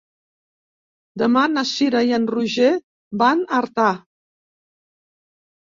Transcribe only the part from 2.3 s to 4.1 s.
Roger van a Artà.